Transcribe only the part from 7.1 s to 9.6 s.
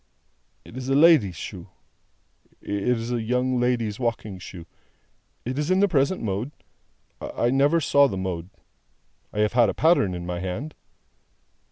I never saw the mode. I have